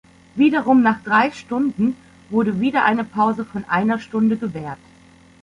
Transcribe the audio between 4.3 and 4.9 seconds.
gewährt.